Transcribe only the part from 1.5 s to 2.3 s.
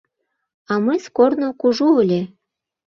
кужу ыле.